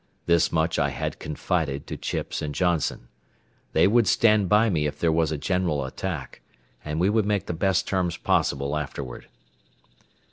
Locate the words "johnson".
2.55-3.07